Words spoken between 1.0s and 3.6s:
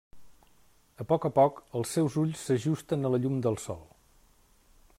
A poc a poc, els seus ulls s'ajusten a la llum